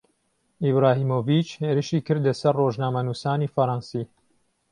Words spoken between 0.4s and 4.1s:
ئیبراهیمۆڤیچ هێرشی كرده سهر رۆژنامهونووسانی فهرهنسی